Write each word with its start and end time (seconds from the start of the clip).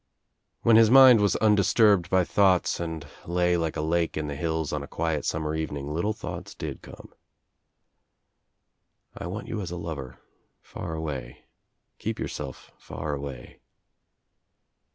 When 0.63 0.77
his 0.77 0.89
mind 0.89 1.21
was 1.21 1.35
undisturbed 1.35 2.09
by 2.09 2.23
thoughts 2.25 2.79
and 2.79 3.05
lay 3.27 3.55
like 3.55 3.77
a 3.77 3.81
lake 3.85 4.17
in 4.17 4.25
the 4.25 4.35
hills 4.35 4.73
on 4.73 4.81
a 4.81 4.87
quiet 4.87 5.25
summer 5.25 5.53
evening 5.53 5.93
little 5.93 6.11
thoughts 6.11 6.55
did 6.55 6.81
come. 6.81 7.13
"I 9.15 9.27
want 9.27 9.47
you 9.47 9.61
as 9.61 9.69
a 9.69 9.77
lover— 9.77 10.17
far 10.73 10.95
away. 10.95 11.45
Keep 11.99 12.17
yourself 12.17 12.71
far 12.79 13.13
away." 13.13 13.59